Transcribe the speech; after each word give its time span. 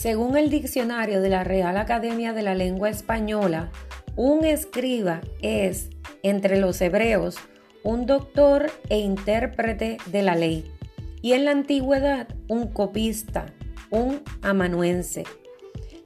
Según 0.00 0.38
el 0.38 0.48
diccionario 0.48 1.20
de 1.20 1.28
la 1.28 1.44
Real 1.44 1.76
Academia 1.76 2.32
de 2.32 2.40
la 2.40 2.54
Lengua 2.54 2.88
Española, 2.88 3.70
un 4.16 4.46
escriba 4.46 5.20
es, 5.42 5.90
entre 6.22 6.58
los 6.58 6.80
hebreos, 6.80 7.36
un 7.82 8.06
doctor 8.06 8.70
e 8.88 9.00
intérprete 9.00 9.98
de 10.06 10.22
la 10.22 10.36
ley, 10.36 10.72
y 11.20 11.34
en 11.34 11.44
la 11.44 11.50
antigüedad 11.50 12.28
un 12.48 12.68
copista, 12.68 13.52
un 13.90 14.22
amanuense. 14.40 15.24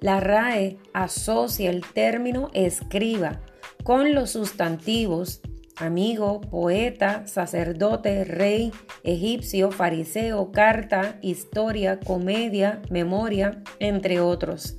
La 0.01 0.19
RAE 0.19 0.77
asocia 0.93 1.71
el 1.71 1.83
término 1.83 2.51
escriba 2.53 3.43
con 3.85 4.13
los 4.13 4.31
sustantivos 4.31 5.41
amigo, 5.77 6.41
poeta, 6.41 7.27
sacerdote, 7.27 8.25
rey, 8.25 8.73
egipcio, 9.03 9.71
fariseo, 9.71 10.53
carta, 10.53 11.19
historia, 11.23 12.01
comedia, 12.01 12.81
memoria, 12.91 13.63
entre 13.81 14.21
otros. 14.21 14.77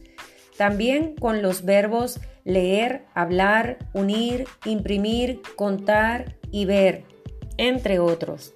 También 0.58 1.16
con 1.16 1.42
los 1.42 1.66
verbos 1.66 2.20
leer, 2.46 3.06
hablar, 3.14 3.78
unir, 3.94 4.46
imprimir, 4.66 5.42
contar 5.56 6.38
y 6.52 6.66
ver, 6.66 7.04
entre 7.58 8.00
otros. 8.00 8.54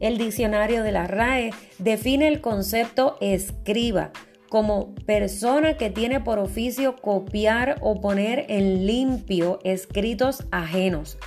El 0.00 0.18
diccionario 0.18 0.82
de 0.82 0.92
la 0.92 1.06
RAE 1.06 1.50
define 1.78 2.28
el 2.28 2.40
concepto 2.40 3.16
escriba 3.20 4.12
como 4.48 4.94
persona 5.06 5.76
que 5.76 5.90
tiene 5.90 6.20
por 6.20 6.38
oficio 6.38 6.96
copiar 6.96 7.78
o 7.80 8.00
poner 8.00 8.46
en 8.48 8.86
limpio 8.86 9.58
escritos 9.64 10.44
ajenos 10.50 11.18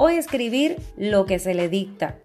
o 0.00 0.08
escribir 0.08 0.78
lo 0.96 1.26
que 1.26 1.38
se 1.38 1.52
le 1.52 1.68
dicta. 1.68 2.16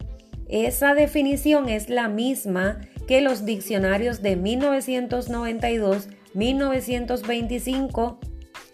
Esa 0.47 0.93
definición 0.93 1.67
es 1.67 1.89
la 1.89 2.07
misma 2.07 2.79
que 3.05 3.20
los 3.20 3.43
diccionarios 3.43 4.21
de 4.21 4.37
1992, 4.37 6.07
1925 6.34 8.17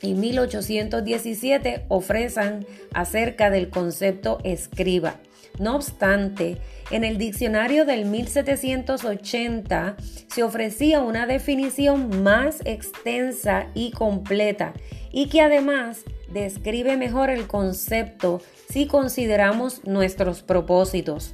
y 0.03 0.13
1817 0.13 1.85
ofrecen 1.87 2.67
acerca 2.93 3.49
del 3.49 3.69
concepto 3.69 4.37
escriba. 4.43 5.15
No 5.57 5.77
obstante, 5.77 6.59
en 6.91 7.03
el 7.03 7.17
diccionario 7.17 7.85
del 7.85 8.05
1780 8.05 9.95
se 10.27 10.43
ofrecía 10.43 11.01
una 11.01 11.25
definición 11.25 12.21
más 12.21 12.61
extensa 12.65 13.65
y 13.73 13.89
completa 13.93 14.73
y 15.11 15.27
que 15.27 15.41
además 15.41 16.03
describe 16.33 16.97
mejor 16.97 17.29
el 17.29 17.47
concepto 17.47 18.41
si 18.69 18.87
consideramos 18.87 19.83
nuestros 19.85 20.43
propósitos. 20.43 21.33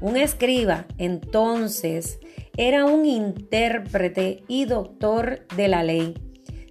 Un 0.00 0.16
escriba, 0.16 0.86
entonces, 0.98 2.18
era 2.56 2.84
un 2.84 3.04
intérprete 3.04 4.44
y 4.48 4.64
doctor 4.64 5.46
de 5.56 5.68
la 5.68 5.82
ley, 5.82 6.14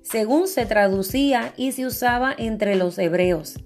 según 0.02 0.48
se 0.48 0.66
traducía 0.66 1.54
y 1.56 1.72
se 1.72 1.86
usaba 1.86 2.34
entre 2.38 2.76
los 2.76 2.98
hebreos, 2.98 3.60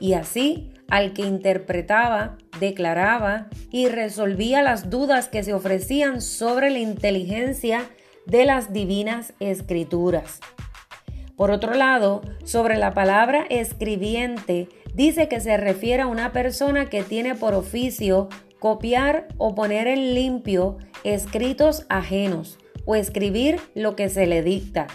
y 0.00 0.14
así 0.14 0.72
al 0.88 1.12
que 1.12 1.22
interpretaba, 1.22 2.36
declaraba 2.60 3.48
y 3.70 3.88
resolvía 3.88 4.62
las 4.62 4.90
dudas 4.90 5.28
que 5.28 5.42
se 5.42 5.54
ofrecían 5.54 6.20
sobre 6.20 6.70
la 6.70 6.78
inteligencia 6.78 7.88
de 8.26 8.44
las 8.44 8.72
divinas 8.72 9.32
escrituras. 9.40 10.40
Por 11.36 11.50
otro 11.50 11.74
lado, 11.74 12.22
sobre 12.44 12.78
la 12.78 12.94
palabra 12.94 13.44
escribiente, 13.50 14.68
dice 14.94 15.28
que 15.28 15.40
se 15.40 15.56
refiere 15.56 16.02
a 16.02 16.06
una 16.06 16.32
persona 16.32 16.88
que 16.88 17.02
tiene 17.02 17.34
por 17.34 17.54
oficio 17.54 18.28
copiar 18.60 19.26
o 19.36 19.52
poner 19.54 19.88
en 19.88 20.14
limpio 20.14 20.78
escritos 21.02 21.86
ajenos 21.88 22.58
o 22.84 22.94
escribir 22.94 23.58
lo 23.74 23.96
que 23.96 24.08
se 24.08 24.26
le 24.26 24.42
dicta 24.42 24.86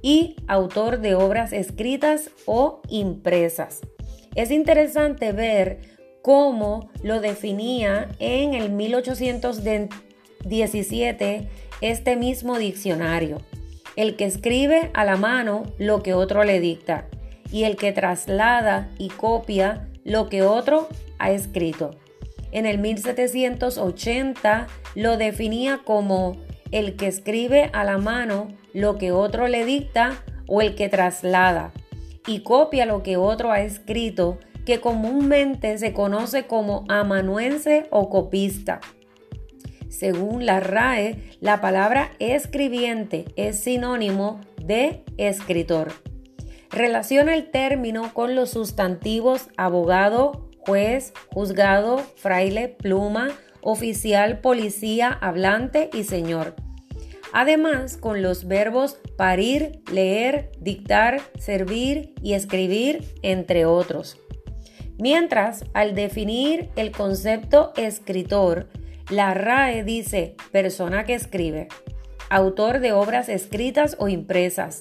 y 0.00 0.36
autor 0.48 1.00
de 1.00 1.14
obras 1.14 1.52
escritas 1.52 2.30
o 2.46 2.80
impresas. 2.88 3.82
Es 4.34 4.50
interesante 4.50 5.32
ver 5.32 5.80
cómo 6.22 6.88
lo 7.02 7.20
definía 7.20 8.08
en 8.18 8.54
el 8.54 8.70
1817 8.70 11.48
este 11.80 12.16
mismo 12.16 12.58
diccionario 12.58 13.40
el 13.96 14.16
que 14.16 14.24
escribe 14.24 14.90
a 14.94 15.04
la 15.04 15.16
mano 15.16 15.64
lo 15.78 16.02
que 16.02 16.14
otro 16.14 16.44
le 16.44 16.60
dicta 16.60 17.06
y 17.50 17.64
el 17.64 17.76
que 17.76 17.92
traslada 17.92 18.90
y 18.98 19.08
copia 19.08 19.88
lo 20.04 20.28
que 20.28 20.42
otro 20.42 20.88
ha 21.18 21.30
escrito. 21.30 21.90
En 22.52 22.66
el 22.66 22.78
1780 22.78 24.66
lo 24.94 25.16
definía 25.16 25.80
como 25.84 26.36
el 26.70 26.96
que 26.96 27.06
escribe 27.06 27.70
a 27.72 27.84
la 27.84 27.98
mano 27.98 28.48
lo 28.72 28.98
que 28.98 29.12
otro 29.12 29.48
le 29.48 29.64
dicta 29.64 30.22
o 30.46 30.60
el 30.60 30.74
que 30.74 30.88
traslada 30.88 31.72
y 32.26 32.40
copia 32.40 32.86
lo 32.86 33.02
que 33.02 33.16
otro 33.16 33.52
ha 33.52 33.60
escrito, 33.60 34.38
que 34.64 34.80
comúnmente 34.80 35.76
se 35.78 35.92
conoce 35.92 36.46
como 36.46 36.84
amanuense 36.88 37.86
o 37.90 38.08
copista. 38.08 38.80
Según 39.94 40.44
la 40.44 40.58
RAE, 40.58 41.18
la 41.40 41.60
palabra 41.60 42.10
escribiente 42.18 43.26
es 43.36 43.60
sinónimo 43.60 44.40
de 44.60 45.04
escritor. 45.18 45.92
Relaciona 46.68 47.36
el 47.36 47.52
término 47.52 48.12
con 48.12 48.34
los 48.34 48.50
sustantivos 48.50 49.50
abogado, 49.56 50.50
juez, 50.66 51.12
juzgado, 51.32 51.98
fraile, 52.16 52.66
pluma, 52.68 53.28
oficial, 53.60 54.40
policía, 54.40 55.16
hablante 55.20 55.90
y 55.92 56.02
señor. 56.02 56.56
Además, 57.32 57.96
con 57.96 58.20
los 58.20 58.48
verbos 58.48 58.98
parir, 59.16 59.80
leer, 59.92 60.50
dictar, 60.58 61.20
servir 61.38 62.14
y 62.20 62.32
escribir, 62.32 63.04
entre 63.22 63.64
otros. 63.64 64.18
Mientras, 64.98 65.64
al 65.72 65.94
definir 65.94 66.70
el 66.74 66.90
concepto 66.90 67.72
escritor, 67.76 68.68
la 69.10 69.34
RAE 69.34 69.84
dice 69.84 70.34
persona 70.50 71.04
que 71.04 71.12
escribe, 71.14 71.68
autor 72.30 72.80
de 72.80 72.92
obras 72.92 73.28
escritas 73.28 73.96
o 73.98 74.08
impresas, 74.08 74.80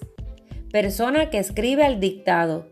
persona 0.72 1.30
que 1.30 1.40
escribe 1.40 1.84
al 1.84 2.00
dictado 2.00 2.70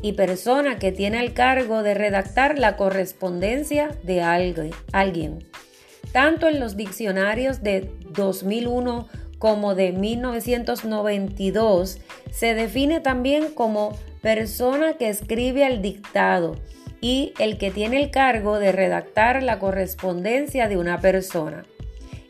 y 0.00 0.14
persona 0.14 0.78
que 0.78 0.92
tiene 0.92 1.20
el 1.20 1.34
cargo 1.34 1.82
de 1.82 1.92
redactar 1.94 2.58
la 2.58 2.76
correspondencia 2.76 3.90
de 4.02 4.22
alguien. 4.22 5.44
Tanto 6.12 6.48
en 6.48 6.58
los 6.60 6.76
diccionarios 6.76 7.62
de 7.62 7.90
2001 8.10 9.08
como 9.38 9.74
de 9.74 9.92
1992 9.92 11.98
se 12.30 12.54
define 12.54 13.00
también 13.00 13.52
como 13.52 13.98
persona 14.22 14.94
que 14.94 15.10
escribe 15.10 15.64
al 15.64 15.82
dictado 15.82 16.54
y 17.04 17.34
el 17.38 17.58
que 17.58 17.70
tiene 17.70 18.02
el 18.02 18.10
cargo 18.10 18.58
de 18.58 18.72
redactar 18.72 19.42
la 19.42 19.58
correspondencia 19.58 20.68
de 20.68 20.78
una 20.78 21.02
persona. 21.02 21.66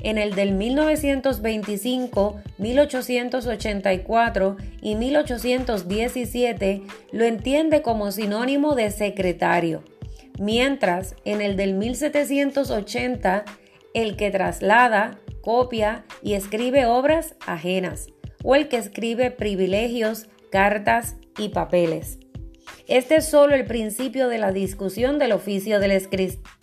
En 0.02 0.18
el 0.18 0.34
del 0.34 0.50
1925, 0.50 2.40
1884 2.58 4.56
y 4.82 4.96
1817 4.96 6.82
lo 7.12 7.24
entiende 7.24 7.82
como 7.82 8.10
sinónimo 8.10 8.74
de 8.74 8.90
secretario, 8.90 9.84
mientras 10.40 11.14
en 11.24 11.40
el 11.40 11.54
del 11.56 11.74
1780 11.74 13.44
el 13.94 14.16
que 14.16 14.32
traslada, 14.32 15.20
copia 15.40 16.04
y 16.20 16.32
escribe 16.32 16.86
obras 16.86 17.36
ajenas, 17.46 18.08
o 18.42 18.56
el 18.56 18.66
que 18.66 18.78
escribe 18.78 19.30
privilegios, 19.30 20.26
cartas 20.50 21.14
y 21.38 21.50
papeles. 21.50 22.18
Este 22.86 23.16
es 23.16 23.26
solo 23.26 23.54
el 23.54 23.64
principio 23.64 24.28
de 24.28 24.38
la 24.38 24.52
discusión 24.52 25.18
del 25.18 25.32
oficio 25.32 25.80
del, 25.80 25.92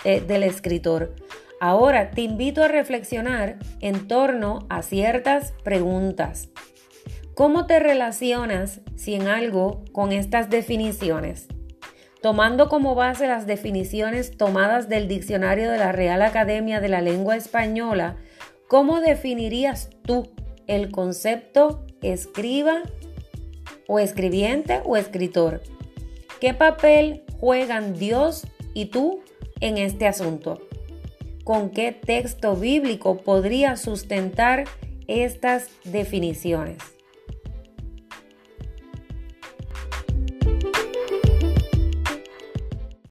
eh, 0.04 0.22
del 0.22 0.44
escritor. 0.44 1.16
Ahora 1.60 2.12
te 2.12 2.22
invito 2.22 2.64
a 2.64 2.68
reflexionar 2.68 3.58
en 3.82 4.08
torno 4.08 4.66
a 4.70 4.82
ciertas 4.82 5.54
preguntas. 5.64 6.50
¿Cómo 7.36 7.66
te 7.66 7.80
relacionas, 7.80 8.82
si 8.96 9.16
en 9.16 9.28
algo, 9.28 9.84
con 9.92 10.12
estas 10.12 10.50
definiciones? 10.50 11.48
Tomando 12.22 12.70
como 12.70 12.94
base 12.94 13.26
las 13.28 13.48
definiciones 13.48 14.38
tomadas 14.38 14.90
del 14.90 15.08
diccionario 15.08 15.72
de 15.72 15.80
la 15.80 15.92
Real 15.92 16.22
Academia 16.22 16.80
de 16.80 16.90
la 16.90 17.02
Lengua 17.02 17.36
Española, 17.36 18.18
¿cómo 18.68 19.00
definirías 19.00 19.90
tú 20.04 20.32
el 20.68 20.92
concepto 20.92 21.86
escriba 22.02 22.84
o 23.88 23.98
escribiente 23.98 24.82
o 24.86 24.98
escritor? 24.98 25.62
¿Qué 26.42 26.56
papel 26.56 27.22
juegan 27.40 27.94
Dios 27.94 28.48
y 28.74 28.88
tú 28.88 29.22
en 29.60 29.78
este 29.78 30.08
asunto? 30.08 30.60
¿Con 31.44 31.70
qué 31.70 31.92
texto 31.92 32.56
bíblico 32.56 33.18
podría 33.18 33.78
sustentar 33.78 34.64
estas 35.06 35.68
definiciones? 35.84 36.80